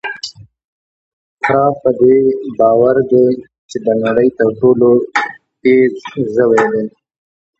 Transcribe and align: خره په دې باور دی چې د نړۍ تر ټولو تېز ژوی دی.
خره 1.43 1.67
په 1.81 1.89
دې 1.99 2.17
باور 2.59 2.95
دی 3.11 3.27
چې 3.69 3.77
د 3.85 3.87
نړۍ 4.05 4.27
تر 4.37 4.47
ټولو 4.59 4.89
تېز 5.61 5.93
ژوی 6.35 6.63
دی. 6.73 6.83